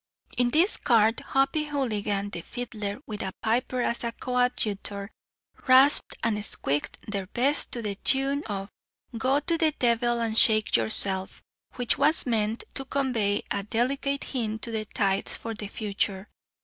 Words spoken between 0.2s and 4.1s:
In this cart, Hoppy Houligan, the fiddler, with a piper as